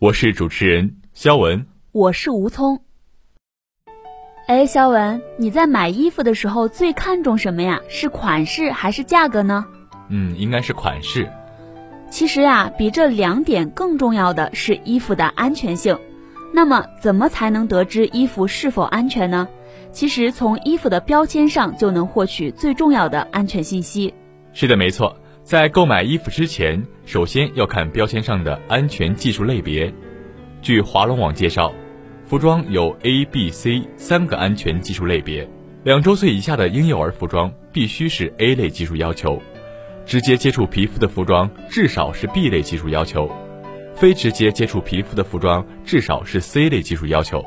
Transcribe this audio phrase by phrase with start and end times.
[0.00, 1.66] 我是主持人肖文。
[1.92, 2.80] 我是吴聪。
[4.46, 7.82] 哎，肖文，你在买衣服的时候最看重什么呀？
[7.86, 9.66] 是款式还是价格呢？
[10.08, 11.30] 嗯，应该是款式。
[12.08, 15.98] 其实呀，比这两点更重要的是衣服的安全性。
[16.54, 19.46] 那么，怎么才能得知衣服是否安全呢？
[19.92, 24.14] 其实，从衣服的标签上就能获取最重要的安全信息。
[24.54, 25.14] 是的，没错。
[25.50, 29.92] 在购买衣服之前，首先要看标签上的安全技术类别。
[30.62, 31.74] 据华龙网介绍，
[32.24, 35.50] 服装有 A、B、C 三个安全技术类别。
[35.82, 39.42] 两周岁以下的婴幼儿服装必须是 A 类技术要求，
[40.06, 43.28] 直接接触皮肤的服装至少是 B 类技术要求，
[43.96, 47.44] 非直接接触皮肤的服装至少是 C 类技术要求。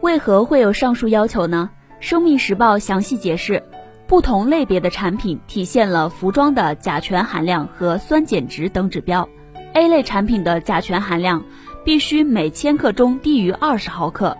[0.00, 1.70] 为何会有上述要求呢？
[2.00, 3.62] 生命时报详细解释，
[4.06, 9.28] 不同类别的产品体现了服装的甲醛含量和酸碱值等指标。
[9.74, 11.44] A 类产品的甲醛含量
[11.84, 14.36] 必须每千克中低于二十毫克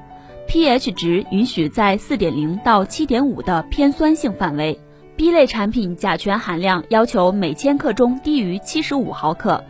[0.49, 4.79] ，pH 值允许在四点零到七点五的偏酸性范围。
[5.17, 9.65] B 类产品甲醛含量要求每千克中低于七十五毫克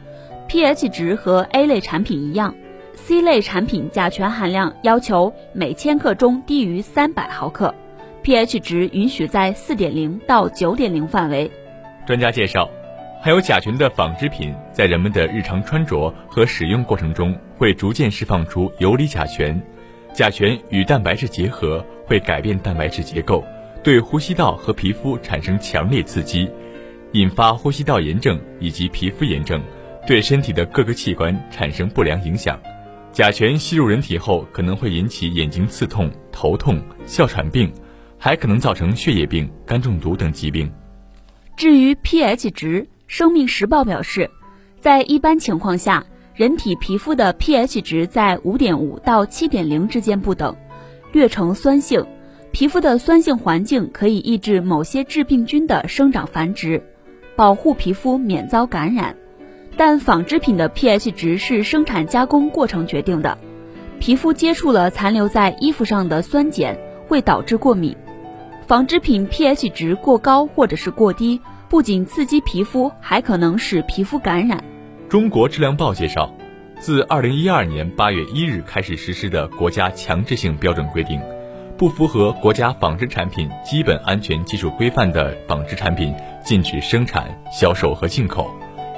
[0.48, 2.55] ，pH 值和 A 类产品一样。
[2.94, 7.72] C 类产品甲醛含量要求每千克中低于三百毫克
[8.27, 11.48] ，pH 值允许在四点零到九点零范围。
[12.05, 12.68] 专家介绍，
[13.22, 19.62] 含有甲醛的纺织品在人们的日常穿着和使用过程中会逐渐释放出游离甲醛，
[20.12, 23.44] 甲醛与蛋白质结合会改变蛋白质结构，
[23.84, 26.51] 对呼吸道和皮肤产生强烈刺激，
[27.12, 29.62] 引发呼吸道炎症以及皮肤炎症，
[30.05, 32.58] 对身体的各个器官产生不良影响。
[33.12, 37.72] 甲醛吸入人体后，可能会引起眼睛刺痛、头痛、哮喘病，
[38.27, 40.69] 还可能造成血液病、肝中毒等疾病。
[41.57, 44.29] 至于 pH 值，生命时报表示，
[44.81, 46.05] 在一般情况下，
[46.35, 50.57] 人体皮肤的 pH 值在五点五到七点零之间不等，
[51.13, 52.05] 略呈酸性。
[52.51, 56.83] 皮肤的酸性环境可以抑制某些致病菌的生长繁殖，
[57.37, 59.14] 保护皮肤免遭感染。
[59.77, 63.39] 但纺织品的 pH 值是生产加工过程决定的，
[64.01, 66.77] 皮肤接触了残留在衣服上的酸碱，
[67.07, 67.97] 会导致过敏。
[68.66, 74.62] 纺织品 pH 值过高或者是过低，不仅刺激皮肤，还可能使皮肤感染。
[75.08, 76.34] 中国质量报介绍，
[76.80, 81.20] 自2012年8月1日开始实施的国家强制性标准规定，
[81.78, 86.12] 不符合国家纺织产品基本安全技术规范的纺织产品
[86.44, 88.50] 禁止生产、销售和进口。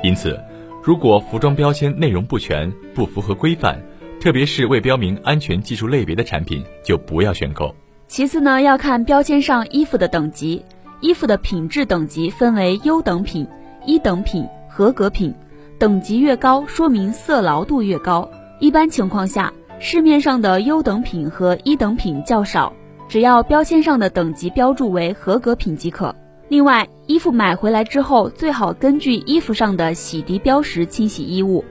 [0.03, 0.41] 因此，
[0.83, 3.79] 如果服装标签内容不全、不符合规范，
[4.19, 7.75] 特别是未标明安全技术类别的产品，就不要选购。
[8.09, 10.65] 其次呢，要看标签上衣服的等级，
[11.01, 13.47] 衣服的品质等级分为优等品、
[13.85, 15.33] 一等品、合格品，
[15.79, 18.29] 等级越高，说明色牢度越高。
[18.61, 22.73] 一般情况下，市面上的优等品和一等品较少，
[23.09, 26.13] 只要标签上的等级标注为合格品即可。
[26.49, 31.63] 另外，衣服买回来之后，最好根据衣服上的洗涤标识清洗衣物，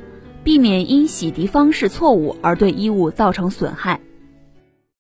[0.43, 3.99] 避免因洗涤方式错误而对衣物造成损害。